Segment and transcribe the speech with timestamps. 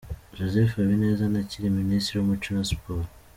[0.35, 3.05] Joseph Habineza ntakiri Minisitiri w'Umuco na Siporo.